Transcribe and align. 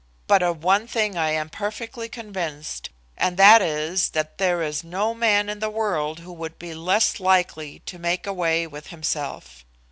But 0.25 0.41
of 0.41 0.63
one 0.63 0.87
thing 0.87 1.15
I 1.15 1.29
am 1.29 1.47
perfectly 1.49 2.09
convinced, 2.09 2.89
and 3.15 3.37
that 3.37 3.61
is 3.61 4.09
that 4.09 4.39
there 4.39 4.63
is 4.63 4.83
no 4.83 5.13
man 5.13 5.47
in 5.47 5.59
the 5.59 5.69
world 5.69 6.21
who 6.21 6.33
would 6.33 6.57
be 6.57 6.73
less 6.73 7.19
likely 7.19 7.81
to 7.85 7.99
make 7.99 8.25
away 8.25 8.65
with 8.65 8.87
himself. 8.87 9.63